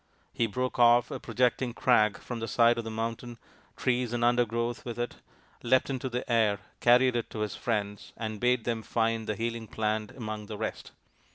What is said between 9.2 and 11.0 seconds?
the healing plant among the rest.